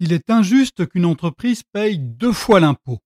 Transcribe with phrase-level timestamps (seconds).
[0.00, 3.00] Il est injuste qu'une entreprise paye deux fois l'impôt.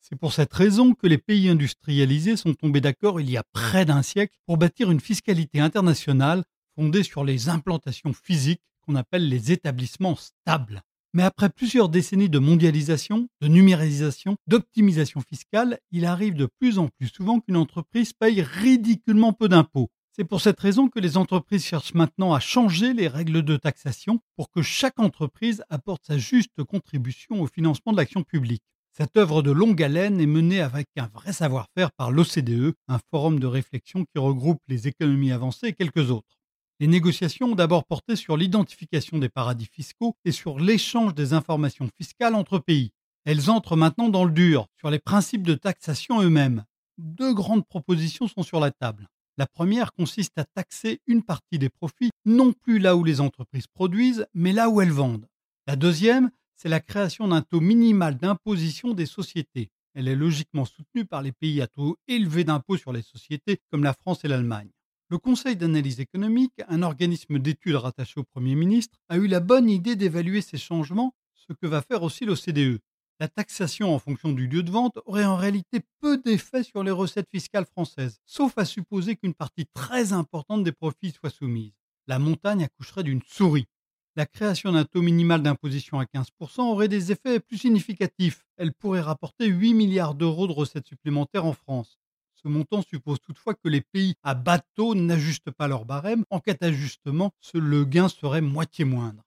[0.00, 3.84] C'est pour cette raison que les pays industrialisés sont tombés d'accord il y a près
[3.84, 6.42] d'un siècle pour bâtir une fiscalité internationale
[6.74, 10.82] fondée sur les implantations physiques qu'on appelle les établissements stables.
[11.12, 16.88] Mais après plusieurs décennies de mondialisation, de numérisation, d'optimisation fiscale, il arrive de plus en
[16.88, 19.90] plus souvent qu'une entreprise paye ridiculement peu d'impôts.
[20.14, 24.20] C'est pour cette raison que les entreprises cherchent maintenant à changer les règles de taxation
[24.36, 28.62] pour que chaque entreprise apporte sa juste contribution au financement de l'action publique.
[28.92, 33.40] Cette œuvre de longue haleine est menée avec un vrai savoir-faire par l'OCDE, un forum
[33.40, 36.36] de réflexion qui regroupe les économies avancées et quelques autres.
[36.78, 41.88] Les négociations ont d'abord porté sur l'identification des paradis fiscaux et sur l'échange des informations
[41.96, 42.92] fiscales entre pays.
[43.24, 46.66] Elles entrent maintenant dans le dur, sur les principes de taxation eux-mêmes.
[46.98, 49.08] Deux grandes propositions sont sur la table.
[49.38, 53.66] La première consiste à taxer une partie des profits, non plus là où les entreprises
[53.66, 55.26] produisent, mais là où elles vendent.
[55.66, 59.70] La deuxième, c'est la création d'un taux minimal d'imposition des sociétés.
[59.94, 63.84] Elle est logiquement soutenue par les pays à taux élevé d'impôt sur les sociétés comme
[63.84, 64.70] la France et l'Allemagne.
[65.08, 69.68] Le Conseil d'analyse économique, un organisme d'études rattaché au Premier ministre, a eu la bonne
[69.68, 72.80] idée d'évaluer ces changements, ce que va faire aussi l'OCDE.
[73.22, 76.90] La taxation en fonction du lieu de vente aurait en réalité peu d'effet sur les
[76.90, 81.70] recettes fiscales françaises, sauf à supposer qu'une partie très importante des profits soit soumise.
[82.08, 83.68] La montagne accoucherait d'une souris.
[84.16, 88.44] La création d'un taux minimal d'imposition à 15% aurait des effets plus significatifs.
[88.56, 92.00] Elle pourrait rapporter 8 milliards d'euros de recettes supplémentaires en France.
[92.34, 96.24] Ce montant suppose toutefois que les pays à bateau n'ajustent pas leur barème.
[96.30, 99.22] En cas d'ajustement, le gain serait moitié moindre.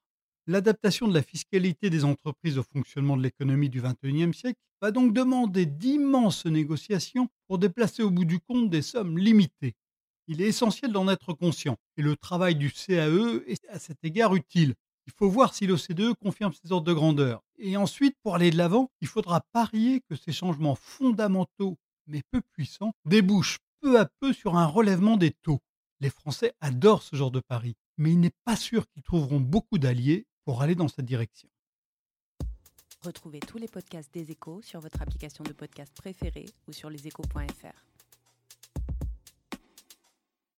[0.48, 5.14] L'adaptation de la fiscalité des entreprises au fonctionnement de l'économie du XXIe siècle va donc
[5.14, 9.76] demander d'immenses négociations pour déplacer au bout du compte des sommes limitées.
[10.28, 14.36] Il est essentiel d'en être conscient et le travail du CAE est à cet égard
[14.36, 14.76] utile.
[15.08, 17.44] Il faut voir si l'OCDE confirme ses ordres de grandeur.
[17.58, 21.78] Et ensuite, pour aller de l'avant, il faudra parier que ces changements fondamentaux
[22.08, 25.60] mais peu puissant, débouche peu à peu sur un relèvement des taux.
[26.02, 29.78] Les Français adorent ce genre de pari, mais il n'est pas sûr qu'ils trouveront beaucoup
[29.78, 31.50] d'alliés pour aller dans cette direction.
[33.04, 37.95] Retrouvez tous les podcasts des échos sur votre application de podcast préférée ou sur leséchos.fr.